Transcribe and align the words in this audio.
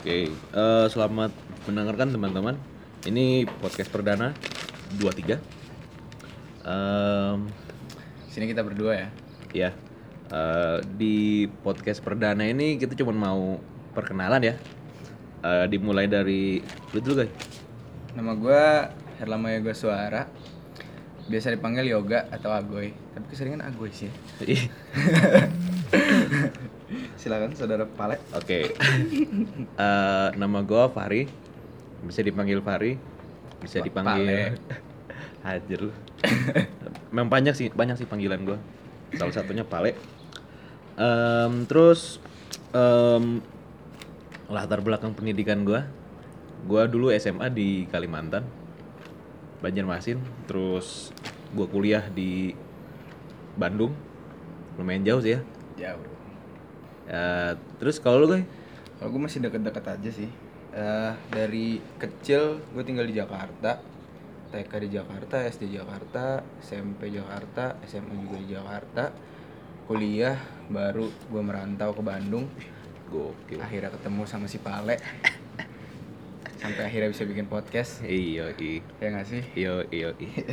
Oke, 0.00 0.32
eh, 0.32 0.86
selamat 0.88 1.28
mendengarkan 1.68 2.08
teman-teman. 2.08 2.56
Ini 3.04 3.44
podcast 3.60 3.92
perdana 3.92 4.32
23. 4.96 5.36
Em, 6.64 7.38
Sini 8.32 8.48
kita 8.48 8.64
berdua 8.64 8.96
ya. 8.96 9.08
ya, 9.52 9.70
eh, 10.32 10.78
di 10.96 11.44
podcast 11.60 12.00
perdana 12.00 12.48
ini 12.48 12.80
kita 12.80 12.96
cuma 12.96 13.12
mau 13.12 13.60
perkenalan 13.92 14.40
ya. 14.40 14.54
Eh, 15.44 15.64
dimulai 15.68 16.08
dari 16.08 16.64
lu 16.96 16.98
dulu 17.04 17.20
guys. 17.20 17.32
Nama 18.16 18.32
gue 18.40 18.62
Herlama 19.20 19.52
Yoga 19.52 19.76
Suara. 19.76 20.22
Biasa 21.28 21.52
dipanggil 21.52 21.92
Yoga 21.92 22.24
atau 22.32 22.48
Agoy. 22.48 22.96
Tapi 23.12 23.26
keseringan 23.28 23.68
Agoy 23.68 23.92
sih. 23.92 24.08
Silakan 27.20 27.52
saudara 27.52 27.84
Pale. 27.84 28.16
Oke, 28.32 28.72
Eh, 29.84 30.28
nama 30.34 30.58
gue 30.64 30.84
Fari. 30.88 31.22
Bisa 32.00 32.24
dipanggil 32.24 32.64
Fari. 32.64 32.96
Bisa 33.60 33.78
Pa- 33.78 33.84
dipanggil. 33.84 34.56
Hajar 35.44 35.78
lu. 35.80 35.92
Memang 37.12 37.28
banyak 37.28 37.52
sih, 37.52 37.68
banyak 37.68 38.00
sih 38.00 38.08
panggilan 38.08 38.40
gue. 38.40 38.56
Salah 39.14 39.36
satunya 39.36 39.68
Pale. 39.68 39.92
Em, 40.96 41.64
terus 41.64 42.20
em, 42.72 43.44
latar 44.48 44.80
belakang 44.80 45.12
pendidikan 45.12 45.60
gue, 45.60 45.80
gue 46.64 46.82
dulu 46.88 47.12
SMA 47.12 47.52
di 47.52 47.84
Kalimantan, 47.88 48.44
Banjarmasin. 49.60 50.20
Terus 50.48 51.12
gue 51.52 51.66
kuliah 51.68 52.04
di 52.08 52.56
Bandung, 53.56 53.92
lumayan 54.80 55.04
jauh 55.04 55.20
sih 55.20 55.36
ya. 55.36 55.40
Jauh. 55.76 56.04
Eh, 57.10 57.52
terus 57.82 57.98
kalau 57.98 58.22
lu 58.22 58.38
guys? 58.38 58.46
Kalau 59.02 59.10
gue 59.10 59.22
masih 59.26 59.42
deket-deket 59.42 59.84
aja 59.84 60.10
sih. 60.14 60.30
Eh, 60.70 61.12
dari 61.34 61.82
kecil 61.98 62.62
gue 62.70 62.82
tinggal 62.86 63.06
di 63.10 63.18
Jakarta. 63.18 63.82
TK 64.50 64.72
di 64.82 64.88
Jakarta, 64.98 65.46
SD 65.46 65.78
Jakarta, 65.78 66.42
SMP 66.58 67.10
Jakarta, 67.14 67.78
SMA 67.86 68.14
juga 68.18 68.36
di 68.38 68.48
Jakarta. 68.50 69.04
Kuliah 69.86 70.38
baru 70.70 71.06
gue 71.06 71.42
merantau 71.42 71.90
ke 71.94 72.02
Bandung. 72.02 72.46
Gokil. 73.10 73.58
Akhirnya 73.58 73.90
ketemu 73.90 74.22
sama 74.26 74.46
si 74.46 74.62
Pale. 74.62 74.98
Sampai 76.62 76.82
akhirnya 76.86 77.10
bisa 77.10 77.26
bikin 77.26 77.50
podcast. 77.50 78.02
Iya, 78.06 78.54
iya. 78.58 78.82
Ya 79.02 79.06
nggak 79.10 79.26
sih? 79.26 79.42
Iya, 79.58 79.74
iya, 79.90 80.08
iya. 80.18 80.32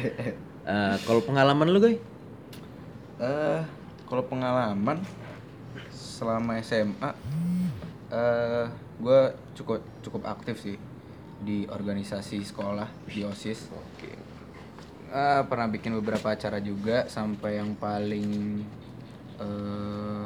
Eh, 0.67 0.95
kalau 1.07 1.23
pengalaman 1.23 1.71
lu, 1.71 1.79
guys? 1.79 1.95
eh 3.17 3.61
kalau 4.05 4.23
pengalaman 4.29 5.01
selama 6.17 6.57
SMA 6.59 7.11
eh 8.09 8.65
gue 8.97 9.19
cukup 9.53 9.77
cukup 10.01 10.25
aktif 10.25 10.57
sih 10.57 10.77
di 11.37 11.69
organisasi 11.69 12.41
sekolah 12.41 12.89
di 13.05 13.21
osis 13.21 13.69
Oke. 13.69 14.09
Eh, 15.07 15.41
pernah 15.45 15.69
bikin 15.69 15.93
beberapa 15.95 16.33
acara 16.33 16.57
juga 16.57 17.05
sampai 17.05 17.61
yang 17.61 17.77
paling 17.77 18.59
eh 19.37 20.25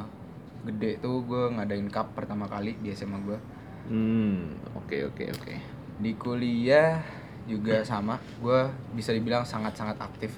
gede 0.62 0.98
tuh 0.98 1.20
gue 1.22 1.52
ngadain 1.52 1.86
cup 1.86 2.14
pertama 2.14 2.48
kali 2.48 2.78
di 2.80 2.88
SMA 2.90 3.20
gue 3.20 3.38
Hmm, 3.82 4.54
oke, 4.78 5.10
oke, 5.10 5.24
oke. 5.34 5.54
di 5.98 6.14
kuliah 6.14 7.02
juga 7.44 7.82
sama 7.82 8.14
gue 8.38 8.60
bisa 8.94 9.10
dibilang 9.10 9.42
sangat 9.42 9.74
sangat 9.74 9.98
aktif 9.98 10.30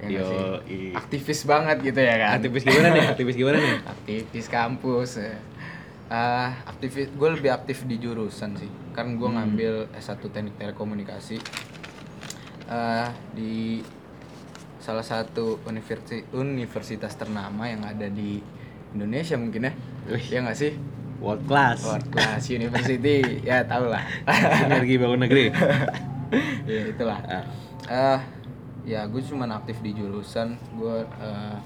ya? 0.00 0.20
Yoi. 0.20 0.92
aktivis 0.92 1.42
banget 1.42 1.76
gitu 1.82 1.98
ya 1.98 2.14
kan 2.16 2.30
Aktivis 2.36 2.62
gimana 2.62 2.88
nih? 2.90 3.04
Aktivis 3.06 3.34
gimana 3.34 3.56
nih? 3.56 3.74
aktivis 3.94 4.46
kampus. 4.46 5.10
Ah, 6.06 6.52
aktivis 6.64 7.08
gue 7.08 7.28
lebih 7.30 7.48
aktif 7.48 7.82
di 7.82 7.96
jurusan 7.96 8.54
sih 8.54 8.68
kan 8.92 9.14
gue 9.14 9.26
ngambil 9.26 9.88
S1 9.94 10.20
teknik 10.22 10.54
telekomunikasi 10.54 11.40
Ah, 12.64 13.12
di 13.30 13.80
salah 14.78 15.02
satu 15.02 15.60
universi- 15.64 16.28
universitas 16.30 17.12
ternama 17.14 17.64
yang 17.64 17.80
ada 17.82 18.04
di 18.06 18.40
Indonesia 18.90 19.34
mungkin 19.34 19.64
ya 19.64 19.72
Wih. 20.06 20.24
ya 20.28 20.38
nggak 20.40 20.54
sih 20.54 20.72
World 21.16 21.44
class. 21.44 21.80
World 21.82 22.08
Class 22.10 22.48
University 22.50 23.40
ya 23.40 23.64
tau 23.64 23.88
lah 23.88 24.04
Sinergi 24.28 24.96
bangun 24.96 25.20
negeri. 25.20 25.48
ya 26.68 26.82
itulah 26.86 27.16
Ah, 27.24 27.44
ah 27.86 28.20
ya 28.84 29.08
gue 29.08 29.20
cuman 29.24 29.50
aktif 29.56 29.80
di 29.80 29.96
jurusan 29.96 30.60
gue 30.76 30.96
eh, 31.04 31.58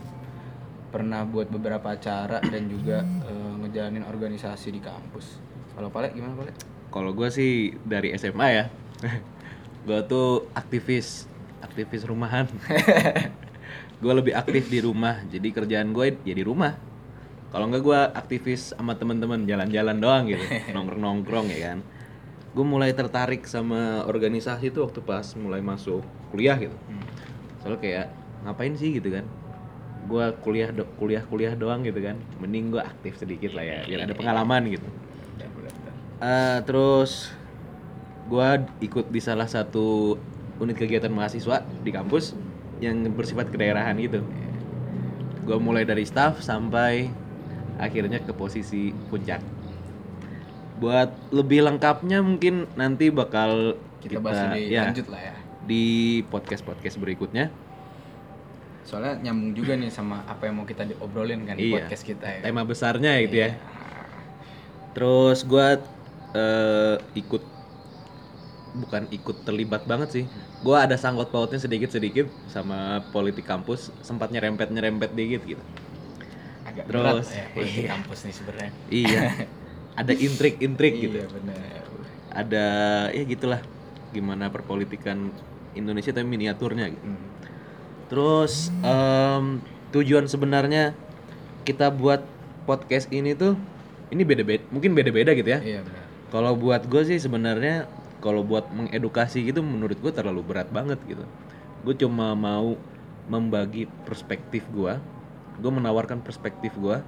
pernah 0.88 1.26
buat 1.28 1.50
beberapa 1.52 1.92
acara 1.92 2.40
dan 2.40 2.70
juga 2.70 3.02
eh, 3.02 3.52
ngejalanin 3.62 4.06
organisasi 4.06 4.72
di 4.72 4.80
kampus 4.80 5.48
kalau 5.78 5.94
Pale 5.94 6.10
gimana 6.10 6.34
Pale? 6.34 6.50
Kalau 6.90 7.14
gue 7.14 7.30
sih 7.30 7.70
dari 7.86 8.10
SMA 8.18 8.48
ya. 8.50 8.64
gue 9.86 10.00
tuh 10.10 10.50
aktivis, 10.50 11.30
aktivis 11.62 12.02
rumahan. 12.02 12.50
gue 14.02 14.12
lebih 14.12 14.34
aktif 14.34 14.66
di 14.66 14.82
rumah. 14.82 15.22
Jadi 15.30 15.54
kerjaan 15.54 15.94
gue 15.94 16.18
ya 16.26 16.34
di 16.34 16.42
rumah. 16.42 16.74
Kalau 17.54 17.70
nggak 17.70 17.82
gue 17.86 18.00
aktivis 18.10 18.74
sama 18.74 18.98
teman-teman 18.98 19.46
jalan-jalan 19.46 20.02
doang 20.02 20.26
gitu, 20.26 20.42
nongkrong-nongkrong 20.74 21.46
ya 21.54 21.58
kan. 21.70 21.78
Gue 22.56 22.64
mulai 22.64 22.90
tertarik 22.96 23.44
sama 23.46 24.02
organisasi 24.08 24.72
tuh 24.72 24.88
waktu 24.88 25.00
pas 25.04 25.26
mulai 25.36 25.60
masuk 25.60 26.02
kuliah 26.32 26.56
gitu. 26.58 26.74
Soalnya 27.62 27.80
kayak 27.80 28.06
ngapain 28.44 28.74
sih 28.74 28.96
gitu 28.96 29.12
kan? 29.12 29.24
Gue 30.08 30.24
kuliah 30.40 30.72
do- 30.72 30.88
kuliah 30.96 31.22
kuliah 31.26 31.52
doang 31.52 31.84
gitu 31.84 32.00
kan. 32.00 32.16
Mending 32.40 32.72
gue 32.72 32.82
aktif 32.82 33.20
sedikit 33.20 33.52
lah 33.52 33.62
ya, 33.62 33.78
biar 33.84 34.08
ada 34.08 34.14
pengalaman 34.16 34.64
gitu. 34.72 34.88
Eh, 36.18 36.58
terus 36.66 37.30
gua 38.26 38.58
ikut 38.82 39.06
di 39.06 39.22
salah 39.22 39.46
satu 39.46 40.18
unit 40.58 40.74
kegiatan 40.74 41.14
mahasiswa 41.14 41.62
di 41.62 41.94
kampus 41.94 42.34
yang 42.82 43.06
bersifat 43.14 43.54
kedaerahan 43.54 43.94
gitu. 44.02 44.26
Gua 45.46 45.62
mulai 45.62 45.86
dari 45.86 46.02
staff 46.02 46.42
sampai 46.42 47.06
akhirnya 47.78 48.18
ke 48.18 48.34
posisi 48.34 48.90
puncak. 48.90 49.38
Buat 50.78 51.10
lebih 51.30 51.66
lengkapnya 51.66 52.22
mungkin 52.22 52.70
nanti 52.74 53.10
bakal 53.10 53.74
kita, 53.98 54.22
bahas 54.22 54.54
lebih 54.54 54.64
ya, 54.70 54.82
lanjut 54.86 55.06
lah 55.10 55.20
ya 55.20 55.34
di 55.64 55.84
podcast-podcast 56.26 56.96
berikutnya. 56.96 57.50
soalnya 58.80 59.20
nyambung 59.20 59.52
juga 59.52 59.76
nih 59.76 59.92
sama 59.92 60.24
apa 60.24 60.48
yang 60.48 60.56
mau 60.56 60.64
kita 60.64 60.88
diobrolin 60.88 61.44
kan 61.44 61.60
di 61.60 61.68
Iya. 61.68 61.84
podcast 61.84 62.08
kita 62.08 62.24
ya 62.24 62.40
Tema 62.40 62.64
besarnya 62.64 63.20
gitu 63.20 63.36
ya. 63.36 63.52
Iya. 63.52 63.60
Terus 64.96 65.44
gua 65.44 65.76
eh, 66.32 66.96
ikut 67.12 67.44
bukan 68.80 69.02
ikut 69.12 69.36
terlibat 69.44 69.84
banget 69.84 70.08
sih. 70.08 70.24
Gua 70.64 70.88
ada 70.88 70.96
sangkut 70.96 71.28
pautnya 71.28 71.60
sedikit-sedikit 71.60 72.32
sama 72.48 73.04
politik 73.12 73.44
kampus, 73.44 73.92
sempat 74.00 74.32
nyerempet-nyerempet 74.32 75.12
dikit 75.12 75.44
gitu. 75.44 75.60
agak 76.64 76.84
Terus, 76.84 77.28
berat 77.28 77.36
ya 77.36 77.44
politik 77.52 77.80
iya. 77.80 77.88
kampus 77.92 78.18
nih 78.24 78.34
sebenarnya 78.34 78.70
Iya. 78.88 79.22
ada 79.98 80.14
intrik-intrik 80.14 80.94
gitu. 80.94 81.18
iya 81.18 81.26
benar 81.26 81.58
Ada 82.30 82.66
ya 83.10 83.24
gitulah 83.26 83.60
gimana 84.14 84.46
perpolitikan 84.46 85.34
Indonesia 85.74 86.14
tapi 86.14 86.26
miniaturnya 86.26 86.86
gitu. 86.94 87.02
Hmm. 87.02 87.28
Terus 88.08 88.70
em, 88.80 89.58
tujuan 89.90 90.30
sebenarnya 90.30 90.94
kita 91.66 91.90
buat 91.90 92.22
podcast 92.64 93.10
ini 93.10 93.34
tuh 93.34 93.58
ini 94.14 94.22
beda-beda, 94.24 94.64
mungkin 94.70 94.94
beda-beda 94.94 95.34
gitu 95.34 95.50
ya. 95.50 95.60
iya 95.60 95.80
benar 95.82 96.04
Kalau 96.28 96.52
buat 96.54 96.84
gue 96.86 97.02
sih 97.08 97.18
sebenarnya 97.18 97.88
kalau 98.20 98.44
buat 98.44 98.68
mengedukasi 98.70 99.48
gitu 99.48 99.64
menurut 99.64 99.96
gue 99.98 100.12
terlalu 100.12 100.44
berat 100.44 100.68
banget 100.70 101.00
gitu. 101.08 101.24
Gue 101.82 101.94
cuma 101.96 102.36
mau 102.38 102.76
membagi 103.28 103.88
perspektif 104.08 104.64
gue, 104.72 104.96
gue 105.60 105.70
menawarkan 105.72 106.20
perspektif 106.24 106.72
gue 106.76 107.00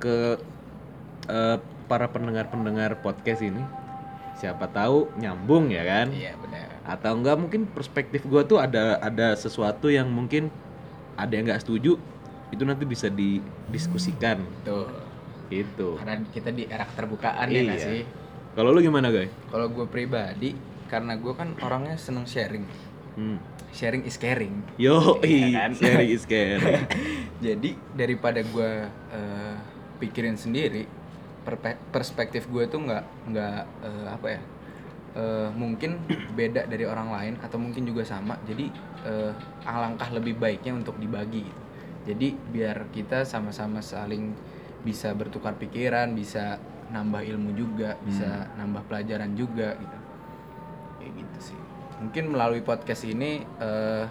ke 0.00 0.40
eh, 1.28 1.58
para 1.82 2.06
pendengar-pendengar 2.06 2.98
podcast 2.98 3.40
ini. 3.40 3.62
Siapa 4.32 4.66
tahu 4.66 5.12
nyambung 5.16 5.68
ya 5.68 5.82
kan? 5.82 6.10
iya 6.10 6.34
benar 6.34 6.66
Atau 6.82 7.14
enggak 7.14 7.36
mungkin 7.36 7.62
perspektif 7.64 8.24
gue 8.24 8.42
tuh 8.42 8.58
ada 8.58 8.98
ada 8.98 9.32
sesuatu 9.32 9.86
yang 9.86 10.08
mungkin 10.08 10.50
ada 11.14 11.30
yang 11.30 11.46
nggak 11.46 11.60
setuju 11.60 11.94
itu 12.48 12.62
nanti 12.62 12.82
bisa 12.82 13.06
didiskusikan 13.06 14.42
tuh 14.60 14.88
gitu. 15.46 15.94
karena 15.94 16.20
kita 16.26 16.48
di 16.48 16.64
era 16.64 16.84
keterbukaan 16.84 17.46
ya 17.46 17.62
Iya. 17.62 17.76
sih 17.76 18.02
Kalau 18.52 18.68
lu 18.68 18.80
gimana 18.80 19.08
guys? 19.08 19.28
kalau 19.46 19.68
gue 19.68 19.84
pribadi 19.86 20.56
karena 20.86 21.14
gue 21.14 21.32
kan 21.32 21.52
orangnya 21.58 21.94
seneng 21.94 22.24
sharing 22.24 22.64
Hmm. 23.12 23.36
sharing 23.70 24.02
is 24.02 24.16
caring 24.16 24.64
Yo, 24.74 25.20
Iya 25.20 25.46
kan? 25.60 25.70
sharing 25.72 26.08
is 26.10 26.24
caring. 26.24 26.88
jadi 27.44 27.70
daripada 27.92 28.40
gue 28.40 28.70
eh, 29.10 29.54
pikirin 29.98 30.34
sendiri 30.34 30.88
perspektif 31.90 32.46
gue 32.48 32.64
tuh 32.70 32.80
nggak 32.86 33.04
nggak 33.34 33.60
eh, 33.82 34.06
apa 34.08 34.26
ya 34.30 34.40
eh, 35.18 35.48
mungkin 35.52 36.00
beda 36.38 36.66
dari 36.70 36.84
orang 36.86 37.08
lain 37.12 37.34
atau 37.42 37.58
mungkin 37.60 37.84
juga 37.84 38.06
sama. 38.06 38.38
Jadi 38.46 38.70
eh, 39.04 39.32
alangkah 39.66 40.08
lebih 40.14 40.38
baiknya 40.38 40.72
untuk 40.76 40.96
dibagi 40.96 41.44
gitu. 41.44 41.60
Jadi 42.02 42.34
biar 42.34 42.90
kita 42.90 43.22
sama-sama 43.22 43.78
saling 43.78 44.34
bisa 44.82 45.14
bertukar 45.14 45.54
pikiran 45.54 46.10
bisa 46.18 46.58
nambah 46.90 47.22
ilmu 47.22 47.54
juga 47.54 47.94
bisa 48.02 48.50
nambah 48.58 48.82
pelajaran 48.90 49.32
juga 49.38 49.78
gitu. 49.78 49.98
Kayak 50.98 51.12
gitu 51.22 51.38
sih. 51.52 51.60
Mungkin 52.02 52.34
melalui 52.34 52.62
podcast 52.66 53.06
ini 53.06 53.46
eh, 53.62 54.04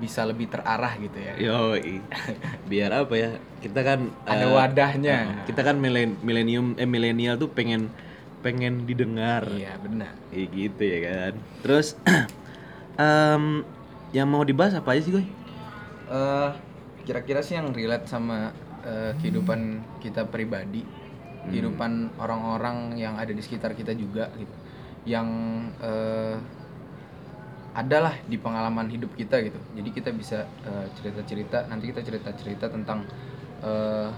bisa 0.00 0.24
lebih 0.24 0.48
terarah 0.48 0.96
gitu 0.96 1.18
ya 1.20 1.32
Yo, 1.36 1.76
biar 2.66 2.90
apa 3.04 3.14
ya? 3.14 3.30
Kita 3.60 3.80
kan 3.84 4.08
ada 4.24 4.48
eh, 4.48 4.50
wadahnya 4.50 5.44
kita 5.44 5.60
kan 5.60 5.76
milen- 5.76 6.16
milenium 6.24 6.72
eh 6.80 6.88
milenial 6.88 7.36
tuh 7.36 7.52
pengen 7.52 7.92
pengen 8.40 8.88
didengar. 8.88 9.44
iya 9.52 9.76
benar 9.76 10.16
Kayak 10.32 10.48
gitu 10.56 10.82
ya 10.82 10.98
kan. 11.04 11.32
Terus 11.60 11.86
em, 12.96 13.44
yang 14.16 14.26
mau 14.26 14.42
dibahas 14.42 14.72
apa 14.74 14.96
aja 14.96 15.02
sih, 15.04 15.12
Goy? 15.12 15.26
eh 16.10 16.50
kira-kira 17.06 17.40
sih 17.44 17.54
yang 17.60 17.70
relate 17.76 18.06
sama 18.08 18.50
eh, 18.82 19.12
kehidupan 19.20 19.84
kita 20.00 20.24
pribadi, 20.26 20.82
kehidupan 21.52 22.16
orang-orang 22.18 22.96
yang 22.96 23.14
ada 23.20 23.30
di 23.30 23.42
sekitar 23.44 23.76
kita 23.76 23.92
juga 23.94 24.32
gitu, 24.34 24.54
yang 25.04 25.28
eh, 25.80 26.36
adalah 27.70 28.18
di 28.26 28.34
pengalaman 28.34 28.90
hidup 28.90 29.14
kita 29.14 29.38
gitu. 29.46 29.58
Jadi 29.78 29.88
kita 29.94 30.10
bisa 30.10 30.46
eh, 30.66 30.86
cerita-cerita, 30.98 31.70
nanti 31.70 31.94
kita 31.94 32.02
cerita-cerita 32.02 32.66
tentang 32.66 33.06
eh, 33.62 34.10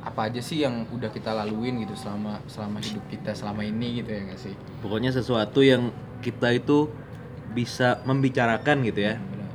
apa 0.00 0.32
aja 0.32 0.40
sih 0.40 0.64
yang 0.64 0.88
udah 0.88 1.12
kita 1.12 1.36
laluin 1.36 1.84
gitu 1.84 1.92
selama 1.92 2.40
selama 2.48 2.80
hidup 2.80 3.04
kita 3.12 3.36
selama 3.36 3.60
ini 3.68 4.00
gitu 4.00 4.10
ya 4.14 4.20
nggak 4.30 4.40
sih? 4.40 4.54
Pokoknya 4.80 5.12
sesuatu 5.12 5.60
yang 5.60 5.92
kita 6.24 6.56
itu 6.56 6.88
bisa 7.52 8.00
membicarakan 8.08 8.80
gitu 8.86 9.00
ya. 9.04 9.20
Benar. 9.20 9.50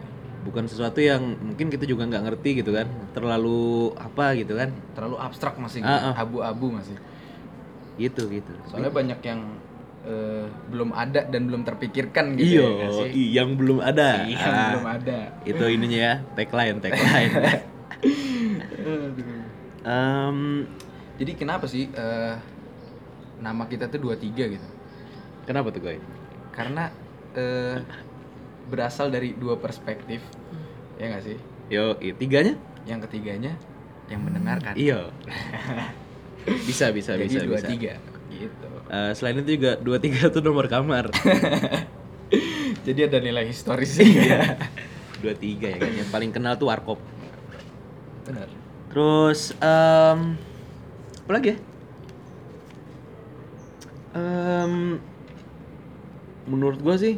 Bukan 0.46 0.70
sesuatu 0.70 1.02
yang 1.02 1.24
mungkin 1.42 1.74
kita 1.74 1.90
juga 1.90 2.06
nggak 2.06 2.24
ngerti 2.30 2.62
gitu 2.62 2.76
kan. 2.76 2.86
Terlalu 3.18 3.96
apa 3.98 4.38
gitu 4.38 4.54
kan. 4.54 4.70
Terlalu 4.94 5.16
abstrak 5.18 5.58
masih, 5.58 5.82
gitu, 5.82 6.10
abu-abu 6.14 6.78
masih. 6.78 6.98
Gitu 7.98 8.22
gitu. 8.30 8.54
Soalnya 8.70 8.94
banyak 8.94 9.20
yang 9.26 9.42
eh, 10.06 10.46
belum 10.70 10.94
ada 10.94 11.26
dan 11.26 11.50
belum 11.50 11.66
terpikirkan 11.66 12.38
gitu 12.38 12.62
Iya, 12.62 12.70
ya 12.78 12.88
sih? 12.94 13.12
yang 13.34 13.58
belum 13.58 13.82
ada. 13.82 14.24
Iya, 14.24 14.46
Ah, 14.46 14.70
belum 14.72 14.86
ada. 14.88 15.20
Itu 15.44 15.64
ininya 15.66 16.00
ya, 16.00 16.14
tagline, 16.34 16.78
tagline. 16.80 17.34
Em, 19.86 20.66
Jadi 21.16 21.32
kenapa 21.38 21.66
sih 21.70 21.88
eh, 21.88 22.34
nama 23.40 23.66
kita 23.66 23.86
tuh 23.88 24.02
23 24.02 24.54
gitu? 24.58 24.68
kenapa 25.46 25.70
tuh, 25.70 25.82
Goy? 25.86 26.02
Karena 26.50 26.90
eh, 27.38 27.78
berasal 28.66 29.14
dari 29.14 29.38
dua 29.38 29.62
perspektif. 29.62 30.26
Ya 30.98 31.14
nggak 31.14 31.24
sih? 31.24 31.38
Yo, 31.70 31.98
i- 32.02 32.18
tiganya? 32.18 32.58
Yang 32.86 33.10
ketiganya 33.10 33.54
yang 34.10 34.22
mendengarkan. 34.26 34.74
Iya. 34.74 35.10
bisa, 36.70 36.90
bisa, 36.90 37.14
Jadi 37.14 37.30
bisa, 37.30 37.46
dua 37.46 37.58
bisa. 37.58 37.70
Gitu. 38.36 38.68
Eh, 38.92 39.12
selain 39.16 39.40
itu 39.42 39.58
juga 39.58 39.80
dua 39.80 39.98
tiga 39.98 40.28
tuh 40.30 40.44
nomor 40.44 40.68
kamar. 40.68 41.10
Jadi 42.86 43.00
ada 43.08 43.18
nilai 43.18 43.50
historis 43.50 43.98
sih. 43.98 44.14
dua 45.24 45.34
tiga 45.34 45.72
ya 45.72 45.78
kan. 45.82 45.92
Yang 45.92 46.10
paling 46.12 46.32
kenal 46.36 46.54
tuh 46.60 46.70
warkop. 46.70 47.00
Benar. 48.28 48.50
Terus 48.92 49.52
em 49.58 50.20
apa 51.26 51.32
lagi 51.34 51.48
ya? 51.54 51.58
Em, 54.16 55.02
menurut 56.46 56.80
gua 56.80 56.96
sih 56.96 57.18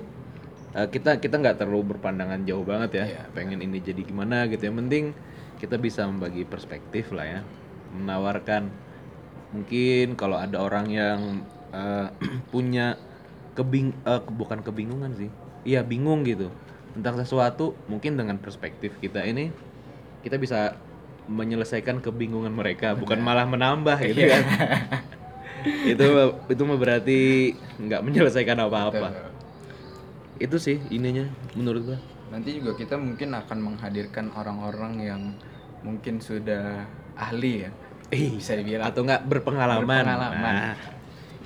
eh, 0.74 0.88
kita 0.88 1.20
kita 1.20 1.36
nggak 1.38 1.60
terlalu 1.60 1.98
berpandangan 1.98 2.48
jauh 2.48 2.64
banget 2.64 3.04
ya. 3.04 3.06
Iya, 3.06 3.24
Pengen 3.36 3.60
ini 3.60 3.84
jadi 3.84 4.02
gimana 4.08 4.48
gitu. 4.48 4.72
Yang 4.72 4.78
penting 4.88 5.04
kita 5.60 5.76
bisa 5.76 6.08
membagi 6.08 6.48
perspektif 6.48 7.12
lah 7.12 7.28
ya. 7.28 7.42
Menawarkan 7.92 8.87
mungkin 9.54 10.16
kalau 10.20 10.38
ada 10.38 10.60
orang 10.60 10.88
yang 10.92 11.20
eh, 11.72 12.08
punya 12.54 12.96
kebing 13.58 13.94
ke- 14.06 14.34
bukan 14.34 14.62
kebingungan 14.62 15.12
sih. 15.18 15.30
Iya, 15.68 15.84
bingung 15.84 16.24
gitu 16.24 16.48
tentang 16.98 17.22
sesuatu 17.22 17.78
mungkin 17.86 18.18
dengan 18.18 18.42
perspektif 18.42 18.98
kita 18.98 19.22
ini 19.22 19.54
kita 20.26 20.42
bisa 20.42 20.74
menyelesaikan 21.30 22.02
kebingungan 22.02 22.50
mereka 22.50 22.98
bukan 22.98 23.22
malah 23.22 23.46
menambah 23.46 24.02
gitu 24.02 24.26
Iya. 24.26 24.42
kan 24.42 24.44
itu 25.94 26.06
itu 26.50 26.64
berarti 26.80 27.20
nggak 27.78 28.02
menyelesaikan 28.02 28.58
apa-apa 28.66 29.14
itu 30.42 30.58
sih 30.58 30.78
ininya 30.90 31.30
menurut 31.54 31.82
gua 31.86 32.00
Nanti 32.28 32.60
juga 32.60 32.76
kita 32.76 33.00
mungkin 33.00 33.32
akan 33.38 33.58
menghadirkan 33.62 34.36
orang-orang 34.36 34.94
yang 35.00 35.22
mungkin 35.80 36.20
sudah 36.20 36.84
ahli 37.16 37.64
ya. 37.64 37.72
Bisa 38.12 38.56
dibilang 38.56 38.88
atau 38.88 39.04
nggak 39.04 39.22
berpengalaman, 39.28 39.84
Berpengalaman. 39.84 40.42
Nah, 40.42 40.76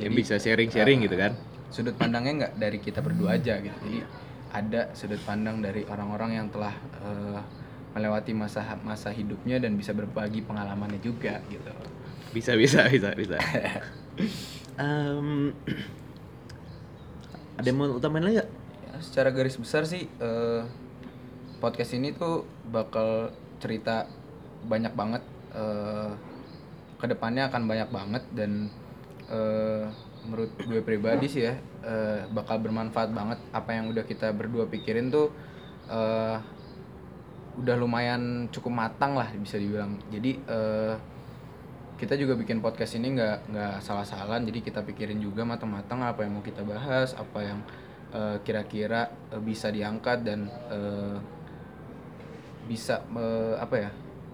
yang 0.02 0.14
Jadi, 0.14 0.22
bisa 0.22 0.36
sharing-sharing 0.38 1.04
gitu 1.06 1.18
kan 1.18 1.34
sudut 1.72 1.96
pandangnya 1.96 2.34
nggak 2.46 2.54
dari 2.60 2.78
kita 2.84 3.00
berdua 3.00 3.40
aja 3.40 3.58
gitu. 3.64 3.78
Jadi 3.88 4.04
ada 4.52 4.92
sudut 4.92 5.20
pandang 5.24 5.64
dari 5.64 5.88
orang-orang 5.88 6.44
yang 6.44 6.48
telah 6.52 6.76
eh, 7.00 7.40
melewati 7.96 8.36
masa 8.36 8.64
masa 8.84 9.12
hidupnya 9.12 9.60
dan 9.60 9.80
bisa 9.80 9.96
berbagi 9.96 10.44
pengalamannya 10.44 11.00
juga 11.00 11.40
gitu. 11.48 11.72
bisa 12.32 12.56
bisa 12.56 12.88
bisa 12.88 13.12
bisa 13.12 13.36
Em, 14.80 15.52
ada 17.60 17.68
yang 17.68 17.76
mau 17.76 17.92
utamain 17.92 18.24
lagi 18.24 18.40
nggak 18.40 18.52
Ya, 18.88 18.96
secara 19.04 19.36
garis 19.36 19.60
besar 19.60 19.84
sih 19.84 20.08
eh, 20.08 20.62
podcast 21.60 21.92
ini 21.96 22.16
tuh 22.16 22.48
bakal 22.72 23.36
cerita 23.60 24.08
banyak 24.64 24.96
banget 24.96 25.24
eh, 25.52 26.12
ke 27.02 27.10
depannya 27.10 27.50
akan 27.50 27.66
banyak 27.66 27.90
banget 27.90 28.24
dan 28.38 28.70
eh, 29.28 29.90
menurut 30.30 30.54
gue 30.62 30.82
pribadi 30.86 31.26
sih 31.26 31.50
ya 31.50 31.58
eh, 31.82 32.30
bakal 32.30 32.62
bermanfaat 32.62 33.10
banget 33.10 33.42
apa 33.50 33.74
yang 33.74 33.90
udah 33.90 34.06
kita 34.06 34.30
berdua 34.38 34.70
pikirin 34.70 35.10
tuh 35.10 35.34
eh, 35.90 36.38
udah 37.58 37.76
lumayan 37.76 38.48
cukup 38.48 38.72
matang 38.72 39.18
lah 39.18 39.28
bisa 39.36 39.58
dibilang. 39.58 39.98
Jadi 40.14 40.32
eh, 40.46 40.96
kita 41.98 42.14
juga 42.18 42.38
bikin 42.38 42.62
podcast 42.62 42.98
ini 42.98 43.18
nggak 43.18 43.54
nggak 43.54 43.76
salah-salan 43.86 44.42
jadi 44.50 44.66
kita 44.66 44.82
pikirin 44.82 45.22
juga 45.22 45.46
matang-matang 45.46 46.02
apa 46.02 46.26
yang 46.26 46.34
mau 46.34 46.42
kita 46.42 46.66
bahas 46.66 47.14
apa 47.14 47.40
yang 47.46 47.60
kira-kira 48.44 49.08
bisa 49.40 49.72
diangkat 49.72 50.28
dan 50.28 50.52
eh, 50.68 51.16
bisa 52.68 53.04
eh, 53.16 53.56
apa 53.60 53.76
ya 53.76 53.90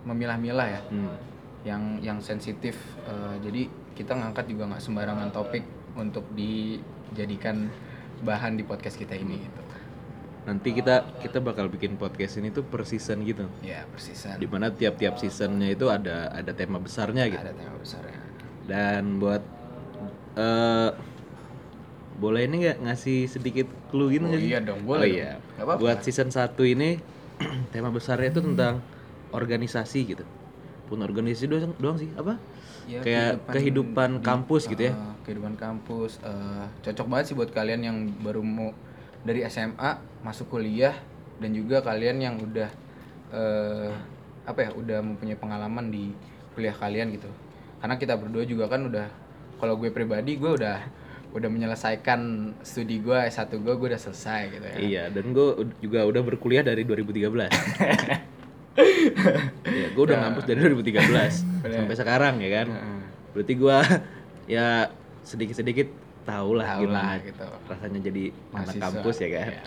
memilah-milah 0.06 0.68
ya. 0.68 0.82
Hmm. 0.94 1.16
Yang 1.68 2.00
yang 2.00 2.24
sensitif 2.24 2.80
Eh, 3.04 3.36
jadi 3.44 3.62
kita 3.92 4.16
ngangkat 4.16 4.48
juga 4.48 4.64
nggak 4.68 4.84
sembarangan 4.84 5.30
topik 5.32 5.64
untuk 5.96 6.24
dijadikan 6.32 7.68
bahan 8.20 8.56
di 8.56 8.64
podcast 8.64 8.96
kita 8.96 9.14
ini 9.14 9.44
gitu 9.44 9.62
nanti 10.48 10.72
kita 10.72 11.04
kita 11.20 11.44
bakal 11.44 11.68
bikin 11.68 12.00
podcast 12.00 12.40
ini 12.40 12.56
tuh 12.56 12.64
per 12.64 12.88
season 12.88 13.20
gitu 13.28 13.44
ya 13.60 13.84
persisan 13.92 14.40
di 14.40 14.48
mana 14.48 14.72
tiap-tiap 14.72 15.20
seasonnya 15.20 15.76
itu 15.76 15.92
ada 15.92 16.32
ada 16.32 16.56
tema 16.56 16.80
besarnya 16.80 17.28
gitu 17.28 17.44
ada 17.44 17.52
tema 17.52 17.76
besarnya 17.76 18.20
dan 18.64 19.20
buat 19.20 19.44
eh 20.40 20.92
boleh 22.18 22.48
ini 22.48 22.56
nggak 22.64 22.78
ngasih 22.88 23.28
sedikit 23.28 23.68
clue 23.94 24.10
gitu 24.10 24.26
Oh 24.26 24.34
sih? 24.34 24.50
iya 24.50 24.58
dong, 24.58 24.82
Oh 24.84 24.98
boleh 24.98 25.06
iya. 25.06 25.32
dong. 25.38 25.42
Nggak 25.54 25.66
apa-apa. 25.70 25.82
Buat 25.86 25.98
season 26.02 26.30
1 26.34 26.66
ini 26.66 26.90
tema 27.74 27.94
besarnya 27.94 28.34
itu 28.34 28.42
tentang 28.42 28.82
organisasi 29.30 30.00
gitu. 30.18 30.26
Pun 30.88 31.00
organisasi 31.00 31.46
doang, 31.46 31.76
doang 31.76 31.98
sih 31.98 32.10
apa? 32.14 32.40
Ya, 32.88 33.04
Kayak 33.04 33.44
kehidupan 33.50 34.20
di- 34.20 34.24
kampus 34.24 34.64
gitu 34.66 34.80
ya. 34.82 34.94
uh, 34.94 35.12
kehidupan 35.22 35.54
kampus 35.54 36.24
uh, 36.24 36.72
cocok 36.82 37.06
banget 37.06 37.26
sih 37.26 37.36
buat 37.36 37.52
kalian 37.52 37.82
yang 37.82 37.98
baru 38.18 38.40
mau 38.40 38.72
dari 39.22 39.44
SMA 39.46 39.92
masuk 40.24 40.48
kuliah 40.50 40.96
dan 41.38 41.52
juga 41.52 41.84
kalian 41.84 42.18
yang 42.18 42.36
udah 42.40 42.72
uh, 43.30 43.92
apa 44.44 44.60
ya 44.62 44.70
udah 44.72 45.04
mempunyai 45.04 45.36
pengalaman 45.36 45.92
di 45.92 46.16
kuliah 46.56 46.72
kalian 46.72 47.12
gitu 47.12 47.28
karena 47.78 48.00
kita 48.00 48.16
berdua 48.16 48.48
juga 48.48 48.66
kan 48.66 48.88
udah 48.88 49.12
kalau 49.58 49.76
gue 49.76 49.92
pribadi 49.92 50.40
gue 50.40 50.48
udah 50.48 50.80
udah 51.30 51.50
menyelesaikan 51.52 52.20
studi 52.64 52.98
gue 52.98 53.20
S1 53.28 53.52
gue 53.52 53.74
gue 53.76 53.88
udah 53.92 54.00
selesai 54.00 54.42
gitu 54.50 54.64
ya 54.66 54.78
Iya, 54.80 55.04
dan 55.12 55.36
gue 55.36 55.48
juga 55.78 56.02
udah 56.02 56.24
berkuliah 56.24 56.64
dari 56.64 56.82
2013. 56.82 57.52
Iya, 59.68 59.88
gue 59.94 60.04
udah 60.04 60.18
ngampus 60.24 60.44
dari 60.48 60.60
2013 60.64 61.04
sampai 61.78 61.96
sekarang 61.96 62.36
ya 62.40 62.50
kan. 62.64 62.68
Berarti 63.34 63.54
gue 63.54 63.78
ya 64.48 64.90
sedikit-sedikit 65.22 65.88
tahu 66.24 66.60
lah 66.60 66.80
gitu. 67.24 67.48
rasanya 67.72 68.00
jadi 68.04 68.24
anak 68.52 68.76
kampus 68.76 69.16
ya 69.24 69.30
kan. 69.32 69.50
Iya. 69.56 69.64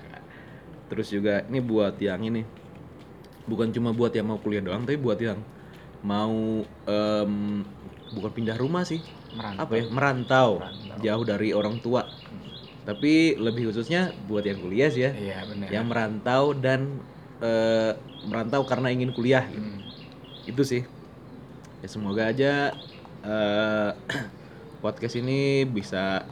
Terus 0.90 1.06
juga 1.08 1.34
ini 1.48 1.60
buat 1.62 1.96
yang 2.02 2.20
ini 2.24 2.42
bukan 3.46 3.72
cuma 3.72 3.90
buat 3.90 4.12
yang 4.12 4.26
mau 4.28 4.38
kuliah 4.38 4.62
doang, 4.62 4.84
tapi 4.84 4.98
buat 5.00 5.18
yang 5.18 5.38
mau 6.04 6.64
em, 6.86 7.32
bukan 8.14 8.30
pindah 8.30 8.56
rumah 8.56 8.82
sih, 8.86 9.00
Merantau. 9.34 9.62
apa 9.64 9.72
ya 9.76 9.84
merantau, 9.90 10.50
Merantau. 10.62 10.98
jauh 11.02 11.24
dari 11.26 11.48
orang 11.54 11.76
tua. 11.82 12.02
Tapi 12.80 13.36
lebih 13.36 13.70
khususnya 13.70 14.10
buat 14.26 14.42
yang 14.42 14.58
kuliah 14.58 14.88
sih 14.90 15.04
ya, 15.04 15.12
iya 15.14 15.36
yang 15.68 15.86
merantau 15.86 16.56
dan 16.56 16.98
eh, 17.40 17.92
merantau 18.24 18.62
karena 18.64 18.88
ingin 18.88 19.10
kuliah. 19.10 19.44
gitu. 19.46 19.60
Hmm. 19.60 19.80
Itu 20.46 20.62
sih. 20.62 20.82
Ya 21.80 21.88
semoga 21.88 22.28
aja 22.28 22.76
eh, 23.22 23.90
podcast 24.84 25.16
ini 25.16 25.64
bisa 25.64 26.24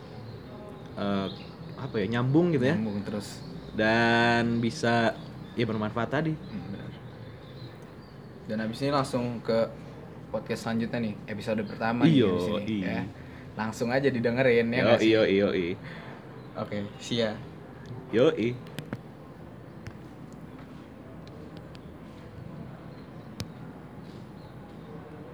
eh, 0.94 1.28
apa 1.78 1.94
ya 1.96 2.10
nyambung 2.10 2.50
gitu 2.50 2.66
ya 2.66 2.74
Nyambung 2.74 3.06
terus. 3.06 3.38
dan 3.72 4.58
bisa 4.58 5.14
ya 5.54 5.64
bermanfaat 5.64 6.10
tadi. 6.10 6.32
Hmm. 6.34 6.76
Dan 8.48 8.64
habis 8.64 8.80
ini 8.80 8.88
langsung 8.88 9.44
ke 9.44 9.68
podcast 10.28 10.64
selanjutnya 10.64 11.04
nih, 11.04 11.14
episode 11.28 11.60
pertama 11.68 12.04
nih 12.04 12.20
Iyo, 12.20 12.32
habis 12.32 12.48
ini, 12.64 12.80
iya. 12.80 12.88
ya. 12.88 13.02
Langsung 13.56 13.88
aja 13.92 14.08
didengerin 14.08 14.68
ya 14.68 14.80
Yo 14.80 14.84
nggak 14.84 15.00
sih? 15.00 15.08
iyo 15.08 15.22
iyo 15.24 15.48
i. 15.52 15.68
Oke, 16.56 16.78
see 16.98 17.20
ya. 17.20 17.36
Yo 18.08 18.32
i. 18.34 18.56